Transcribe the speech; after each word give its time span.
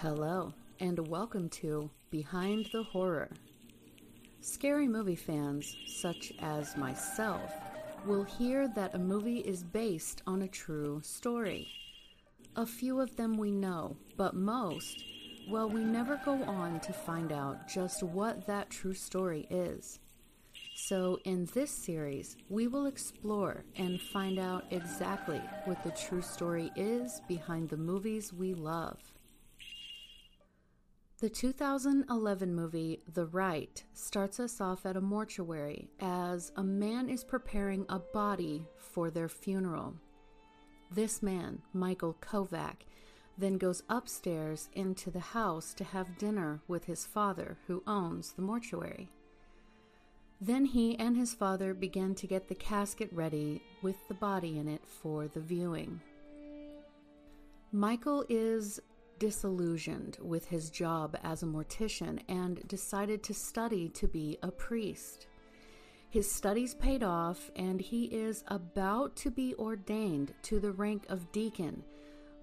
Hello, 0.00 0.54
and 0.78 1.08
welcome 1.08 1.48
to 1.48 1.90
Behind 2.08 2.66
the 2.66 2.84
Horror. 2.84 3.30
Scary 4.40 4.86
movie 4.86 5.16
fans, 5.16 5.74
such 5.88 6.32
as 6.40 6.76
myself, 6.76 7.52
will 8.06 8.22
hear 8.22 8.68
that 8.68 8.94
a 8.94 8.98
movie 9.00 9.40
is 9.40 9.64
based 9.64 10.22
on 10.24 10.42
a 10.42 10.46
true 10.46 11.00
story. 11.02 11.66
A 12.54 12.64
few 12.64 13.00
of 13.00 13.16
them 13.16 13.36
we 13.36 13.50
know, 13.50 13.96
but 14.16 14.36
most, 14.36 15.02
well, 15.50 15.68
we 15.68 15.82
never 15.82 16.20
go 16.24 16.44
on 16.44 16.78
to 16.78 16.92
find 16.92 17.32
out 17.32 17.66
just 17.66 18.04
what 18.04 18.46
that 18.46 18.70
true 18.70 18.94
story 18.94 19.48
is. 19.50 19.98
So, 20.76 21.18
in 21.24 21.48
this 21.54 21.72
series, 21.72 22.36
we 22.48 22.68
will 22.68 22.86
explore 22.86 23.64
and 23.74 24.00
find 24.00 24.38
out 24.38 24.64
exactly 24.70 25.42
what 25.64 25.82
the 25.82 25.90
true 25.90 26.22
story 26.22 26.70
is 26.76 27.20
behind 27.26 27.68
the 27.68 27.76
movies 27.76 28.32
we 28.32 28.54
love. 28.54 29.00
The 31.20 31.28
2011 31.28 32.54
movie 32.54 33.00
The 33.12 33.26
Rite 33.26 33.82
starts 33.92 34.38
us 34.38 34.60
off 34.60 34.86
at 34.86 34.96
a 34.96 35.00
mortuary 35.00 35.90
as 35.98 36.52
a 36.54 36.62
man 36.62 37.08
is 37.08 37.24
preparing 37.24 37.84
a 37.88 37.98
body 37.98 38.68
for 38.76 39.10
their 39.10 39.28
funeral. 39.28 39.96
This 40.92 41.20
man, 41.20 41.60
Michael 41.72 42.16
Kovac, 42.20 42.86
then 43.36 43.58
goes 43.58 43.82
upstairs 43.88 44.68
into 44.74 45.10
the 45.10 45.18
house 45.18 45.74
to 45.74 45.82
have 45.82 46.18
dinner 46.18 46.60
with 46.68 46.84
his 46.84 47.04
father, 47.04 47.56
who 47.66 47.82
owns 47.84 48.34
the 48.34 48.42
mortuary. 48.42 49.08
Then 50.40 50.66
he 50.66 50.96
and 51.00 51.16
his 51.16 51.34
father 51.34 51.74
begin 51.74 52.14
to 52.14 52.28
get 52.28 52.46
the 52.46 52.54
casket 52.54 53.12
ready 53.12 53.60
with 53.82 53.96
the 54.06 54.14
body 54.14 54.56
in 54.56 54.68
it 54.68 54.82
for 54.86 55.26
the 55.26 55.40
viewing. 55.40 56.00
Michael 57.72 58.24
is 58.28 58.80
disillusioned 59.18 60.18
with 60.20 60.46
his 60.46 60.70
job 60.70 61.16
as 61.22 61.42
a 61.42 61.46
mortician 61.46 62.20
and 62.28 62.66
decided 62.68 63.22
to 63.24 63.34
study 63.34 63.88
to 63.90 64.06
be 64.06 64.38
a 64.42 64.50
priest. 64.50 65.26
His 66.10 66.30
studies 66.30 66.74
paid 66.74 67.02
off, 67.02 67.50
and 67.54 67.80
he 67.80 68.04
is 68.04 68.42
about 68.48 69.14
to 69.16 69.30
be 69.30 69.54
ordained 69.56 70.32
to 70.44 70.58
the 70.58 70.72
rank 70.72 71.04
of 71.08 71.30
deacon, 71.32 71.84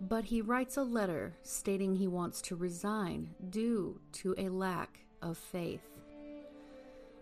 but 0.01 0.25
he 0.25 0.41
writes 0.41 0.77
a 0.77 0.83
letter 0.83 1.35
stating 1.41 1.95
he 1.95 2.07
wants 2.07 2.41
to 2.43 2.55
resign 2.55 3.33
due 3.49 3.99
to 4.11 4.35
a 4.37 4.49
lack 4.49 4.99
of 5.21 5.37
faith. 5.37 5.81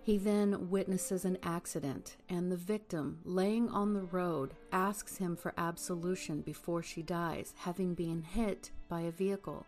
He 0.01 0.17
then 0.17 0.69
witnesses 0.69 1.23
an 1.23 1.37
accident, 1.43 2.17
and 2.27 2.51
the 2.51 2.57
victim, 2.57 3.19
laying 3.23 3.69
on 3.69 3.93
the 3.93 4.03
road, 4.03 4.53
asks 4.73 5.15
him 5.15 5.37
for 5.37 5.53
absolution 5.57 6.41
before 6.41 6.83
she 6.83 7.01
dies, 7.01 7.53
having 7.55 7.93
been 7.93 8.21
hit 8.21 8.71
by 8.93 9.01
a 9.01 9.11
vehicle. 9.11 9.65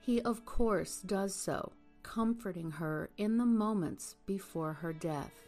He, 0.00 0.22
of 0.22 0.46
course, 0.46 1.02
does 1.02 1.34
so, 1.34 1.72
comforting 2.02 2.70
her 2.70 3.10
in 3.18 3.36
the 3.36 3.44
moments 3.44 4.16
before 4.24 4.72
her 4.72 4.94
death. 4.94 5.46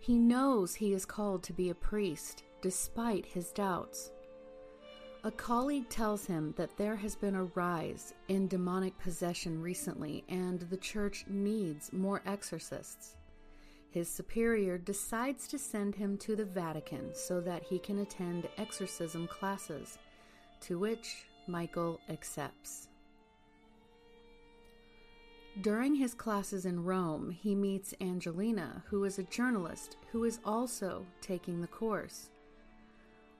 He 0.00 0.18
knows 0.18 0.74
he 0.74 0.92
is 0.92 1.04
called 1.06 1.44
to 1.44 1.52
be 1.52 1.70
a 1.70 1.74
priest, 1.90 2.42
despite 2.62 3.24
his 3.26 3.52
doubts. 3.52 4.10
A 5.22 5.30
colleague 5.30 5.88
tells 5.88 6.26
him 6.26 6.52
that 6.56 6.76
there 6.76 6.96
has 6.96 7.14
been 7.14 7.36
a 7.36 7.44
rise 7.44 8.12
in 8.26 8.48
demonic 8.48 8.98
possession 8.98 9.62
recently 9.62 10.24
and 10.28 10.62
the 10.62 10.76
church 10.76 11.24
needs 11.28 11.92
more 11.92 12.22
exorcists. 12.26 13.14
His 13.92 14.08
superior 14.08 14.78
decides 14.78 15.46
to 15.46 15.60
send 15.60 15.94
him 15.94 16.18
to 16.18 16.34
the 16.34 16.44
Vatican 16.44 17.14
so 17.14 17.40
that 17.42 17.62
he 17.62 17.78
can 17.78 18.00
attend 18.00 18.48
exorcism 18.58 19.28
classes, 19.28 19.96
to 20.64 20.78
which 20.78 21.26
Michael 21.46 22.00
accepts. 22.08 22.88
During 25.60 25.94
his 25.94 26.14
classes 26.14 26.64
in 26.66 26.82
Rome, 26.82 27.30
he 27.30 27.54
meets 27.54 27.94
Angelina, 28.00 28.82
who 28.88 29.04
is 29.04 29.18
a 29.18 29.24
journalist 29.24 29.98
who 30.10 30.24
is 30.24 30.40
also 30.44 31.06
taking 31.20 31.60
the 31.60 31.68
course. 31.68 32.30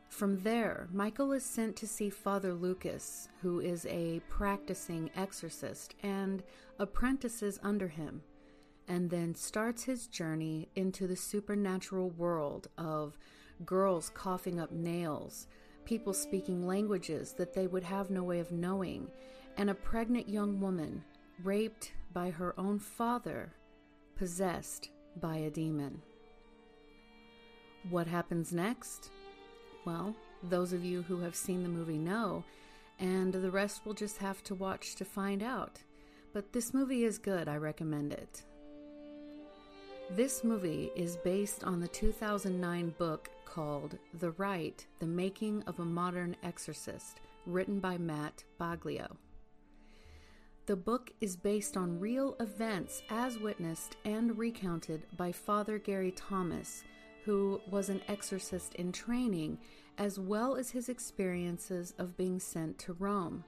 From 0.09 0.43
there, 0.43 0.87
Michael 0.93 1.33
is 1.33 1.45
sent 1.45 1.75
to 1.77 1.89
see 1.89 2.11
Father 2.11 2.53
Lucas, 2.53 3.29
who 3.41 3.59
is 3.59 3.85
a 3.87 4.21
practicing 4.29 5.11
exorcist, 5.17 5.95
and 6.03 6.43
apprentices 6.79 7.59
under 7.63 7.89
him, 7.89 8.23
and 8.87 9.11
then 9.11 9.35
starts 9.35 9.83
his 9.83 10.07
journey 10.07 10.69
into 10.77 11.09
the 11.09 11.17
supernatural 11.17 12.11
world 12.11 12.69
of 12.79 13.19
girls 13.65 14.11
coughing 14.11 14.61
up 14.61 14.71
nails, 14.71 15.49
people 15.85 16.13
speaking 16.13 16.67
languages 16.67 17.33
that 17.33 17.55
they 17.55 17.67
would 17.67 17.85
have 17.85 18.11
no 18.11 18.23
way 18.23 18.39
of 18.41 18.53
knowing, 18.53 19.09
and 19.57 19.71
a 19.71 19.75
pregnant 19.75 20.29
young 20.29 20.61
woman 20.61 21.03
raped 21.43 21.93
by 22.13 22.31
her 22.31 22.59
own 22.59 22.79
father, 22.79 23.53
possessed 24.17 24.91
by 25.21 25.37
a 25.37 25.51
demon. 25.51 26.01
What 27.91 28.07
happens 28.07 28.53
next? 28.53 29.11
Well, 29.85 30.17
those 30.43 30.73
of 30.73 30.85
you 30.85 31.03
who 31.03 31.21
have 31.21 31.37
seen 31.37 31.63
the 31.63 31.69
movie 31.69 31.99
know, 31.99 32.45
and 32.99 33.33
the 33.33 33.51
rest 33.51 33.85
will 33.85 33.95
just 33.95 34.19
have 34.19 34.43
to 34.45 34.55
watch 34.55 34.95
to 34.97 35.05
find 35.05 35.43
out. 35.43 35.81
But 36.33 36.53
this 36.53 36.73
movie 36.73 37.05
is 37.05 37.19
good, 37.19 37.49
I 37.49 37.57
recommend 37.57 38.13
it. 38.13 38.43
This 40.11 40.45
movie 40.45 40.91
is 40.95 41.17
based 41.19 41.65
on 41.65 41.81
the 41.81 41.89
2009 41.89 42.95
book 42.99 43.31
called 43.45 43.99
The 44.15 44.31
Rite 44.33 44.87
The 44.99 45.07
Making 45.07 45.63
of 45.67 45.79
a 45.79 45.85
Modern 45.85 46.37
Exorcist, 46.43 47.21
written 47.47 47.81
by 47.81 47.99
Matt 47.99 48.45
Baglio. 48.59 49.17
The 50.67 50.77
book 50.77 51.13
is 51.21 51.37
based 51.37 51.77
on 51.77 52.01
real 52.01 52.37
events 52.41 53.03
as 53.11 53.39
witnessed 53.39 53.97
and 54.05 54.39
recounted 54.39 55.03
by 55.17 55.31
Father 55.31 55.79
Gary 55.79 56.13
Thomas, 56.13 56.85
who 57.25 57.61
was 57.71 57.91
an 57.91 58.01
exorcist 58.09 58.75
in 58.77 58.91
training, 58.91 59.59
as 59.99 60.19
well 60.19 60.57
as 60.57 60.71
his 60.71 60.89
experiences 60.89 61.95
of 61.99 62.17
being 62.17 62.41
sent 62.41 62.79
to 62.79 62.95
Rome. 62.95 63.45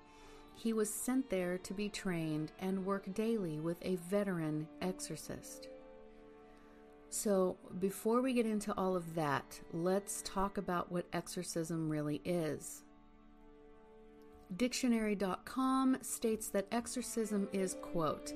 He 0.54 0.72
was 0.72 0.92
sent 0.92 1.28
there 1.30 1.58
to 1.58 1.74
be 1.74 1.88
trained 1.88 2.52
and 2.58 2.84
work 2.84 3.12
daily 3.14 3.60
with 3.60 3.78
a 3.82 3.96
veteran 3.96 4.68
exorcist. 4.80 5.68
So, 7.08 7.56
before 7.78 8.20
we 8.20 8.32
get 8.32 8.46
into 8.46 8.74
all 8.76 8.96
of 8.96 9.14
that, 9.14 9.60
let's 9.72 10.22
talk 10.22 10.58
about 10.58 10.90
what 10.90 11.06
exorcism 11.12 11.88
really 11.88 12.20
is. 12.24 12.82
Dictionary.com 14.56 15.98
states 16.02 16.48
that 16.48 16.66
exorcism 16.70 17.48
is, 17.52 17.76
quote, 17.80 18.32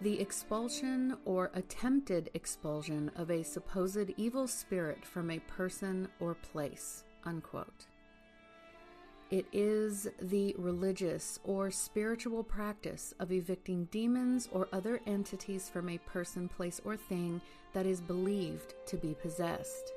the 0.00 0.20
expulsion 0.20 1.16
or 1.24 1.50
attempted 1.54 2.30
expulsion 2.34 3.10
of 3.16 3.30
a 3.30 3.42
supposed 3.42 4.10
evil 4.16 4.46
spirit 4.46 5.04
from 5.04 5.30
a 5.30 5.38
person 5.40 6.08
or 6.20 6.34
place. 6.34 7.04
Unquote. 7.24 7.86
It 9.30 9.46
is 9.52 10.06
the 10.20 10.54
religious 10.58 11.40
or 11.44 11.70
spiritual 11.70 12.44
practice 12.44 13.14
of 13.18 13.32
evicting 13.32 13.86
demons 13.86 14.48
or 14.52 14.68
other 14.72 15.00
entities 15.06 15.68
from 15.68 15.88
a 15.88 15.98
person, 15.98 16.48
place, 16.48 16.80
or 16.84 16.96
thing 16.96 17.40
that 17.72 17.86
is 17.86 18.00
believed 18.00 18.74
to 18.86 18.96
be 18.96 19.14
possessed. 19.14 19.92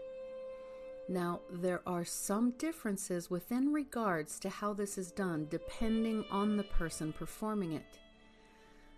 Now, 1.09 1.41
there 1.51 1.81
are 1.85 2.03
some 2.03 2.51
differences 2.51 3.29
within 3.29 3.71
regards 3.71 4.39
to 4.39 4.49
how 4.49 4.73
this 4.73 4.97
is 4.97 5.11
done 5.11 5.47
depending 5.49 6.25
on 6.31 6.57
the 6.57 6.63
person 6.63 7.13
performing 7.13 7.73
it. 7.73 7.99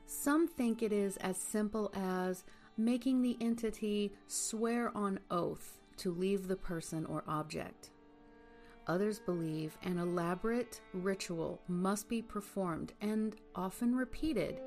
Some 0.05 0.47
think 0.47 0.81
it 0.81 0.91
is 0.91 1.17
as 1.17 1.37
simple 1.37 1.91
as 1.93 2.43
making 2.77 3.21
the 3.21 3.37
entity 3.41 4.13
swear 4.27 4.95
on 4.97 5.19
oath 5.29 5.79
to 5.97 6.11
leave 6.11 6.47
the 6.47 6.55
person 6.55 7.05
or 7.05 7.23
object. 7.27 7.91
Others 8.89 9.19
believe 9.19 9.77
an 9.83 9.99
elaborate 9.99 10.81
ritual 10.95 11.61
must 11.67 12.09
be 12.09 12.23
performed 12.23 12.93
and 13.01 13.35
often 13.53 13.95
repeated, 13.95 14.59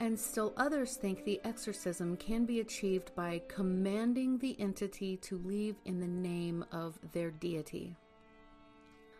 and 0.00 0.18
still 0.18 0.54
others 0.56 0.96
think 0.96 1.22
the 1.22 1.38
exorcism 1.44 2.16
can 2.16 2.46
be 2.46 2.60
achieved 2.60 3.14
by 3.14 3.42
commanding 3.46 4.38
the 4.38 4.58
entity 4.58 5.18
to 5.18 5.36
leave 5.44 5.76
in 5.84 6.00
the 6.00 6.08
name 6.08 6.64
of 6.72 6.98
their 7.12 7.30
deity. 7.30 7.94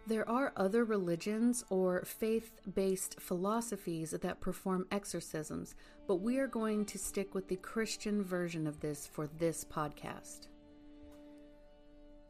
There 0.06 0.26
are 0.26 0.54
other 0.56 0.86
religions 0.86 1.62
or 1.68 2.02
faith 2.06 2.62
based 2.74 3.20
philosophies 3.20 4.12
that 4.12 4.40
perform 4.40 4.86
exorcisms, 4.90 5.74
but 6.06 6.22
we 6.22 6.38
are 6.38 6.46
going 6.46 6.86
to 6.86 6.96
stick 6.96 7.34
with 7.34 7.48
the 7.48 7.56
Christian 7.56 8.22
version 8.22 8.66
of 8.66 8.80
this 8.80 9.06
for 9.06 9.26
this 9.26 9.62
podcast. 9.62 10.48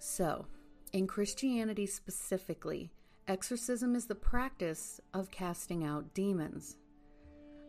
So, 0.00 0.46
in 0.92 1.06
Christianity 1.06 1.86
specifically, 1.86 2.90
exorcism 3.26 3.94
is 3.94 4.06
the 4.06 4.14
practice 4.14 5.00
of 5.12 5.30
casting 5.30 5.84
out 5.84 6.14
demons. 6.14 6.76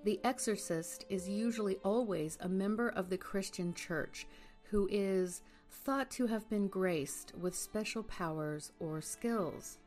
The 0.04 0.20
exorcist 0.24 1.06
is 1.10 1.28
usually 1.28 1.76
always 1.84 2.38
a 2.42 2.50
member 2.50 2.90
of 2.90 3.10
the 3.10 3.18
Christian 3.18 3.74
church 3.74 4.28
who 4.70 4.88
is 4.92 5.42
thought 5.70 6.10
to 6.12 6.28
have 6.28 6.50
been 6.50 6.68
graced 6.68 7.34
with 7.36 7.56
special 7.56 8.04
powers 8.04 8.72
or 8.80 9.02
skills. 9.02 9.78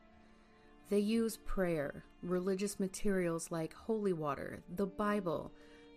They 0.91 0.99
use 0.99 1.39
prayer, 1.47 2.05
religious 2.23 2.79
materials 2.79 3.51
like 3.51 3.73
holy 3.73 4.13
water, 4.13 4.63
the 4.77 4.87
Bible, 4.87 5.51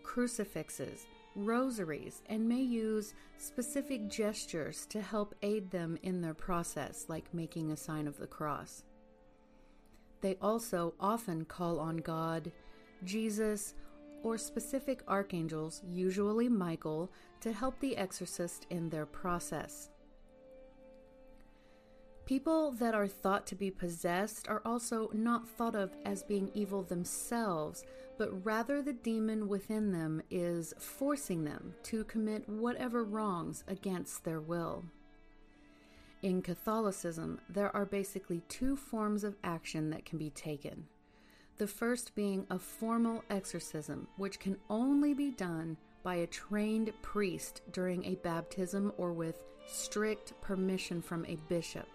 crucifixes, 0.03 1.05
rosaries, 1.35 2.21
and 2.29 2.47
may 2.47 2.61
use 2.61 3.13
specific 3.37 4.09
gestures 4.09 4.85
to 4.87 5.01
help 5.01 5.35
aid 5.41 5.69
them 5.69 5.97
in 6.01 6.21
their 6.21 6.33
process, 6.33 7.05
like 7.07 7.33
making 7.33 7.71
a 7.71 7.77
sign 7.77 8.07
of 8.07 8.17
the 8.17 8.27
cross. 8.27 8.83
They 10.21 10.37
also 10.41 10.93
often 10.99 11.45
call 11.45 11.79
on 11.79 11.97
God, 11.97 12.51
Jesus, 13.03 13.75
or 14.23 14.37
specific 14.37 15.03
archangels, 15.07 15.83
usually 15.87 16.49
Michael, 16.49 17.11
to 17.41 17.53
help 17.53 17.79
the 17.79 17.95
exorcist 17.95 18.65
in 18.71 18.89
their 18.89 19.05
process. 19.05 19.89
People 22.25 22.71
that 22.71 22.95
are 22.95 23.07
thought 23.07 23.45
to 23.47 23.55
be 23.55 23.69
possessed 23.69 24.47
are 24.47 24.63
also 24.65 25.11
not 25.13 25.47
thought 25.47 25.75
of 25.75 25.95
as 26.05 26.23
being 26.23 26.49
evil 26.55 26.81
themselves, 26.81 27.83
but 28.17 28.43
rather 28.43 28.81
the 28.81 28.93
demon 28.93 29.47
within 29.47 29.91
them 29.91 30.23
is 30.31 30.73
forcing 30.79 31.43
them 31.43 31.75
to 31.83 32.03
commit 32.05 32.49
whatever 32.49 33.03
wrongs 33.03 33.63
against 33.67 34.23
their 34.23 34.39
will. 34.39 34.83
In 36.23 36.41
Catholicism, 36.41 37.39
there 37.47 37.73
are 37.75 37.85
basically 37.85 38.41
two 38.49 38.75
forms 38.75 39.23
of 39.23 39.35
action 39.43 39.91
that 39.91 40.05
can 40.05 40.17
be 40.17 40.31
taken. 40.31 40.87
The 41.59 41.67
first 41.67 42.15
being 42.15 42.47
a 42.49 42.57
formal 42.57 43.23
exorcism, 43.29 44.07
which 44.17 44.39
can 44.39 44.57
only 44.67 45.13
be 45.13 45.29
done 45.29 45.77
by 46.01 46.15
a 46.15 46.27
trained 46.27 46.91
priest 47.03 47.61
during 47.71 48.03
a 48.03 48.15
baptism 48.15 48.91
or 48.97 49.13
with 49.13 49.43
strict 49.67 50.33
permission 50.41 51.03
from 51.03 51.23
a 51.27 51.37
bishop 51.47 51.87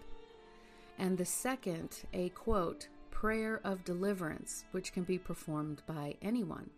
and 0.97 1.17
the 1.17 1.25
second, 1.25 2.03
a 2.13 2.29
quote, 2.29 2.87
prayer 3.09 3.61
of 3.63 3.83
deliverance, 3.83 4.65
which 4.71 4.93
can 4.93 5.03
be 5.03 5.17
performed 5.17 5.81
by 5.85 6.15
anyone. 6.21 6.69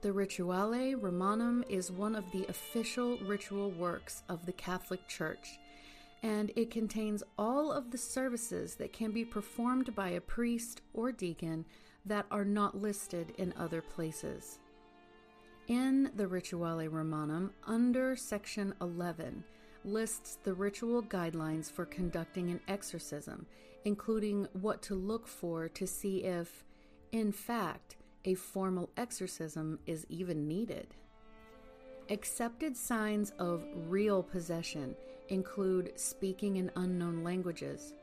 The 0.00 0.10
Rituale 0.10 1.00
Romanum 1.00 1.64
is 1.68 1.90
one 1.90 2.14
of 2.14 2.30
the 2.30 2.44
official 2.48 3.16
ritual 3.18 3.70
works 3.70 4.22
of 4.28 4.44
the 4.44 4.52
Catholic 4.52 5.08
Church, 5.08 5.58
and 6.22 6.50
it 6.56 6.70
contains 6.70 7.22
all 7.38 7.72
of 7.72 7.90
the 7.90 7.98
services 7.98 8.74
that 8.74 8.92
can 8.92 9.12
be 9.12 9.24
performed 9.24 9.94
by 9.94 10.10
a 10.10 10.20
priest 10.20 10.82
or 10.92 11.10
deacon 11.12 11.64
that 12.04 12.26
are 12.30 12.44
not 12.44 12.76
listed 12.76 13.32
in 13.38 13.54
other 13.56 13.80
places. 13.80 14.58
In 15.68 16.10
the 16.14 16.26
Rituale 16.26 16.92
Romanum, 16.92 17.52
under 17.66 18.14
section 18.14 18.74
11, 18.82 19.42
lists 19.84 20.38
the 20.42 20.54
ritual 20.54 21.02
guidelines 21.02 21.70
for 21.70 21.84
conducting 21.84 22.50
an 22.50 22.60
exorcism, 22.68 23.46
including 23.84 24.48
what 24.52 24.82
to 24.82 24.94
look 24.94 25.26
for 25.26 25.68
to 25.68 25.86
see 25.86 26.24
if, 26.24 26.64
in 27.12 27.30
fact, 27.32 27.96
a 28.24 28.34
formal 28.34 28.90
exorcism 28.96 29.78
is 29.86 30.06
even 30.08 30.48
needed. 30.48 30.94
Accepted 32.10 32.76
signs 32.76 33.32
of 33.38 33.64
real 33.88 34.22
possession 34.22 34.94
include 35.28 35.92
speaking 35.98 36.56
in 36.56 36.70
unknown 36.76 37.22
languages, 37.24 37.94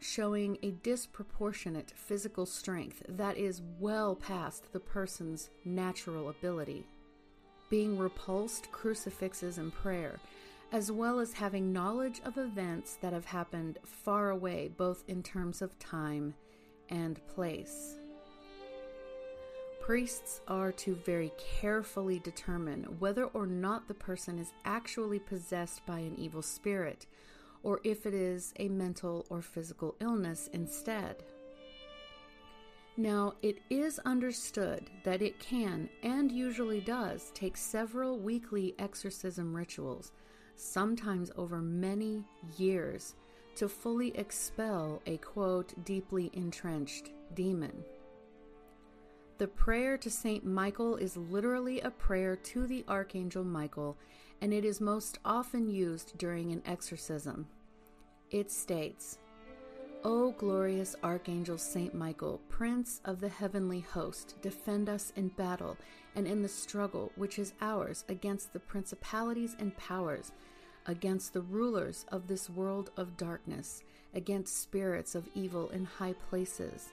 showing 0.00 0.58
a 0.62 0.70
disproportionate 0.82 1.92
physical 1.94 2.46
strength 2.46 3.02
that 3.08 3.36
is 3.36 3.62
well 3.78 4.14
past 4.14 4.72
the 4.72 4.80
person's 4.80 5.50
natural 5.64 6.28
ability, 6.28 6.86
being 7.70 7.98
repulsed 7.98 8.70
crucifixes 8.72 9.58
and 9.58 9.72
prayer, 9.74 10.18
as 10.70 10.92
well 10.92 11.18
as 11.18 11.32
having 11.32 11.72
knowledge 11.72 12.20
of 12.24 12.36
events 12.36 12.98
that 13.00 13.12
have 13.12 13.24
happened 13.24 13.78
far 13.84 14.30
away, 14.30 14.70
both 14.76 15.02
in 15.08 15.22
terms 15.22 15.62
of 15.62 15.78
time 15.78 16.34
and 16.90 17.26
place. 17.28 17.98
Priests 19.80 20.42
are 20.46 20.70
to 20.72 20.94
very 20.96 21.32
carefully 21.60 22.18
determine 22.18 22.84
whether 22.98 23.24
or 23.24 23.46
not 23.46 23.88
the 23.88 23.94
person 23.94 24.38
is 24.38 24.52
actually 24.66 25.18
possessed 25.18 25.84
by 25.86 25.98
an 26.00 26.14
evil 26.18 26.42
spirit, 26.42 27.06
or 27.62 27.80
if 27.84 28.04
it 28.04 28.12
is 28.12 28.52
a 28.58 28.68
mental 28.68 29.24
or 29.30 29.40
physical 29.40 29.94
illness 30.00 30.50
instead. 30.52 31.24
Now, 32.98 33.34
it 33.40 33.60
is 33.70 33.98
understood 34.00 34.90
that 35.04 35.22
it 35.22 35.38
can, 35.38 35.88
and 36.02 36.30
usually 36.30 36.80
does, 36.80 37.30
take 37.32 37.56
several 37.56 38.18
weekly 38.18 38.74
exorcism 38.78 39.56
rituals 39.56 40.12
sometimes 40.58 41.30
over 41.36 41.58
many 41.58 42.24
years, 42.56 43.14
to 43.54 43.68
fully 43.68 44.16
expel 44.16 45.00
a 45.06 45.16
quote, 45.18 45.72
deeply 45.84 46.30
entrenched 46.32 47.10
demon. 47.34 47.84
The 49.38 49.48
prayer 49.48 49.96
to 49.98 50.10
Saint 50.10 50.44
Michael 50.44 50.96
is 50.96 51.16
literally 51.16 51.80
a 51.80 51.90
prayer 51.90 52.36
to 52.36 52.66
the 52.66 52.84
Archangel 52.88 53.44
Michael, 53.44 53.96
and 54.40 54.52
it 54.52 54.64
is 54.64 54.80
most 54.80 55.18
often 55.24 55.68
used 55.68 56.18
during 56.18 56.52
an 56.52 56.62
exorcism. 56.66 57.46
It 58.30 58.50
states, 58.50 59.18
O 60.04 60.32
glorious 60.32 60.94
Archangel 61.02 61.58
Saint 61.58 61.94
Michael, 61.94 62.40
Prince 62.48 63.00
of 63.04 63.20
the 63.20 63.28
heavenly 63.28 63.80
host, 63.80 64.36
defend 64.42 64.88
us 64.88 65.12
in 65.16 65.28
battle 65.28 65.76
and 66.14 66.26
in 66.26 66.42
the 66.42 66.48
struggle 66.48 67.10
which 67.16 67.38
is 67.38 67.54
ours 67.60 68.04
against 68.08 68.52
the 68.52 68.60
principalities 68.60 69.56
and 69.58 69.76
powers 69.76 70.32
against 70.88 71.32
the 71.32 71.42
rulers 71.42 72.06
of 72.10 72.26
this 72.26 72.48
world 72.48 72.90
of 72.96 73.16
darkness, 73.16 73.82
against 74.14 74.62
spirits 74.62 75.14
of 75.14 75.28
evil 75.34 75.68
in 75.68 75.84
high 75.84 76.14
places. 76.30 76.88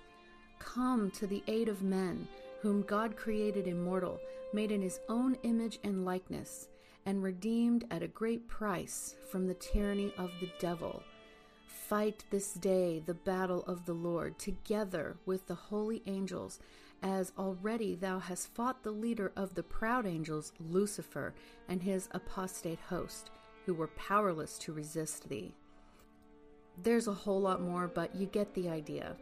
Come 0.60 1.10
to 1.12 1.26
the 1.26 1.44
aid 1.48 1.70
of 1.70 1.82
men, 1.82 2.28
whom 2.62 2.82
God 2.82 3.16
created 3.16 3.68
immortal, 3.68 4.20
made 4.54 4.72
in 4.72 4.82
his 4.82 5.00
own 5.08 5.38
image 5.44 5.80
and 5.84 6.06
likeness, 6.06 6.68
and 7.06 7.24
redeemed 7.24 7.86
at 7.90 8.04
a 8.04 8.08
great 8.08 8.48
price 8.48 9.16
from 9.32 9.48
the 9.48 9.54
tyranny 9.54 10.14
of 10.18 10.32
the 10.42 10.50
devil. 10.60 11.02
Fight 11.76 12.24
this 12.32 12.54
day 12.54 13.00
the 13.00 13.14
battle 13.14 13.64
of 13.68 13.86
the 13.86 13.94
Lord 13.94 14.40
together 14.40 15.18
with 15.28 15.46
the 15.46 15.54
holy 15.54 16.02
angels, 16.08 16.60
as 17.04 17.32
already 17.38 17.94
thou 17.94 18.18
hast 18.18 18.48
fought 18.56 18.82
the 18.82 18.92
leader 18.92 19.32
of 19.36 19.54
the 19.54 19.62
proud 19.62 20.08
angels, 20.08 20.52
Lucifer, 20.60 21.36
and 21.68 21.84
his 21.84 22.10
apostate 22.12 22.80
host 22.80 23.30
who 23.66 23.76
were 23.76 23.90
powerless 23.90 24.58
to 24.60 24.74
resist 24.74 25.30
thee. 25.30 25.54
There's 26.82 27.08
a 27.08 27.14
whole 27.14 27.42
lot 27.42 27.62
more, 27.62 27.88
but 27.88 28.16
you 28.16 28.26
get 28.26 28.56
the 28.56 28.68
idea. 28.70 29.16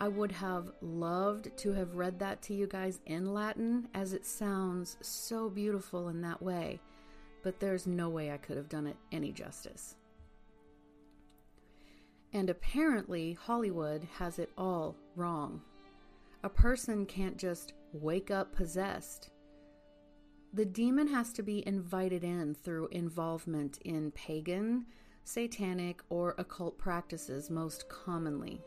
I 0.00 0.08
would 0.08 0.32
have 0.32 0.72
loved 0.80 1.56
to 1.58 1.72
have 1.74 1.94
read 1.94 2.18
that 2.18 2.42
to 2.42 2.54
you 2.54 2.66
guys 2.66 2.98
in 3.06 3.32
Latin, 3.32 3.88
as 3.94 4.14
it 4.14 4.26
sounds 4.26 4.96
so 5.00 5.48
beautiful 5.48 6.08
in 6.08 6.22
that 6.22 6.42
way, 6.42 6.80
but 7.44 7.60
there's 7.60 7.86
no 7.86 8.08
way 8.08 8.32
I 8.32 8.38
could 8.38 8.56
have 8.56 8.68
done 8.68 8.88
it 8.88 8.96
any 9.12 9.30
justice. 9.30 9.94
And 12.34 12.50
apparently, 12.50 13.38
Hollywood 13.40 14.06
has 14.18 14.40
it 14.40 14.50
all 14.58 14.96
wrong. 15.14 15.62
A 16.42 16.48
person 16.48 17.06
can't 17.06 17.38
just 17.38 17.72
wake 17.92 18.30
up 18.30 18.52
possessed. 18.52 19.30
The 20.52 20.64
demon 20.64 21.06
has 21.08 21.32
to 21.34 21.42
be 21.42 21.66
invited 21.66 22.24
in 22.24 22.54
through 22.54 22.88
involvement 22.88 23.78
in 23.84 24.10
pagan, 24.10 24.86
satanic, 25.22 26.02
or 26.10 26.34
occult 26.36 26.76
practices, 26.76 27.50
most 27.50 27.88
commonly. 27.88 28.60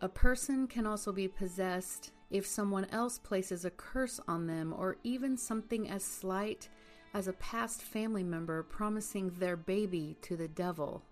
A 0.00 0.08
person 0.08 0.66
can 0.66 0.86
also 0.86 1.12
be 1.12 1.26
possessed 1.26 2.12
if 2.30 2.44
someone 2.44 2.86
else 2.86 3.18
places 3.18 3.64
a 3.64 3.70
curse 3.70 4.20
on 4.28 4.46
them, 4.46 4.74
or 4.76 4.96
even 5.04 5.36
something 5.36 5.88
as 5.88 6.04
slight 6.04 6.68
as 7.14 7.28
a 7.28 7.32
past 7.34 7.82
family 7.82 8.22
member 8.22 8.62
promising 8.64 9.30
their 9.38 9.56
baby 9.56 10.16
to 10.22 10.36
the 10.36 10.48
devil. 10.48 11.02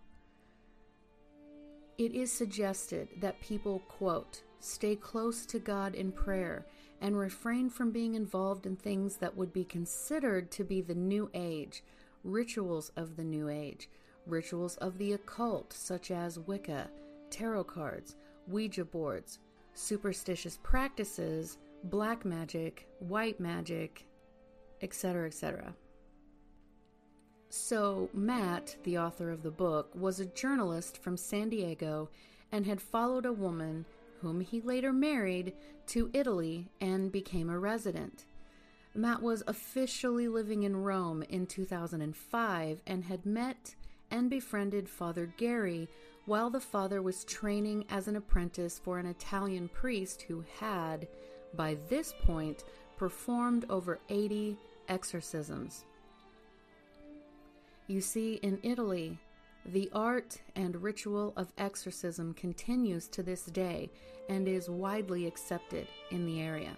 It 1.99 2.15
is 2.15 2.31
suggested 2.31 3.09
that 3.21 3.41
people, 3.41 3.81
quote, 3.89 4.43
stay 4.61 4.97
close 4.97 5.47
to 5.47 5.59
God 5.59 5.95
in 5.95 6.13
prayer 6.13 6.67
and 7.01 7.19
refrain 7.19 7.71
from 7.71 7.91
being 7.91 8.15
involved 8.15 8.67
in 8.67 8.77
things 8.77 9.17
that 9.17 9.35
would 9.35 9.53
be 9.53 9.65
considered 9.65 10.51
to 10.51 10.65
be 10.65 10.83
the 10.83 10.95
New 10.95 11.31
Age, 11.33 11.83
rituals 12.23 12.91
of 12.97 13.17
the 13.17 13.25
New 13.25 13.49
Age, 13.49 13.89
rituals 14.27 14.77
of 14.77 14.99
the 14.99 15.15
occult, 15.15 15.73
such 15.73 16.11
as 16.11 16.39
Wicca, 16.39 16.91
tarot 17.31 17.65
cards, 17.65 18.17
Ouija 18.47 18.85
boards, 18.85 19.39
superstitious 19.73 20.59
practices, 20.63 21.57
black 21.85 22.27
magic, 22.27 22.89
white 22.99 23.41
magic, 23.41 24.07
etc., 24.83 25.27
etc. 25.27 25.75
So, 27.49 28.11
Matt, 28.13 28.77
the 28.83 28.99
author 28.99 29.31
of 29.31 29.43
the 29.43 29.51
book, 29.51 29.91
was 29.95 30.21
a 30.21 30.27
journalist 30.27 30.99
from 30.99 31.17
San 31.17 31.49
Diego 31.49 32.09
and 32.51 32.67
had 32.67 32.81
followed 32.81 33.27
a 33.27 33.33
woman 33.33 33.85
whom 34.21 34.41
he 34.41 34.61
later 34.61 34.93
married 34.93 35.53
to 35.89 36.11
Italy 36.13 36.69
and 36.81 37.13
became 37.13 37.49
a 37.49 37.59
resident. 37.59 38.25
Matt 38.95 39.23
was 39.23 39.43
officially 39.47 40.27
living 40.27 40.63
in 40.63 40.77
Rome 40.77 41.23
in 41.29 41.47
2005 41.47 42.83
and 42.87 43.05
had 43.05 43.27
met 43.27 43.75
and 44.11 44.31
befriended 44.31 44.89
Father 44.89 45.33
Gary 45.37 45.89
while 46.25 46.51
the 46.51 46.61
father 46.61 47.03
was 47.03 47.25
training 47.25 47.85
as 47.89 48.09
an 48.09 48.17
apprentice 48.17 48.79
for 48.79 48.99
an 48.99 49.07
Italian 49.07 49.69
priest 49.69 50.23
who 50.23 50.45
had, 50.59 51.07
by 51.55 51.77
this 51.89 52.13
point, 52.25 52.65
performed 52.97 53.65
over 53.69 54.01
80 54.09 54.57
exorcisms. 54.89 55.85
You 57.87 58.01
see, 58.01 58.35
in 58.35 58.59
Italy, 58.63 59.19
the 59.65 59.91
art 59.93 60.39
and 60.55 60.83
ritual 60.83 61.33
of 61.37 61.53
exorcism 61.59 62.35
continues 62.35 63.09
to 63.09 63.23
this 63.23 63.45
day 63.47 63.91
and 64.29 64.49
is 64.49 64.69
widely 64.69 65.27
accepted 65.27 65.87
in 66.11 66.27
the 66.27 66.41
area. 66.41 66.77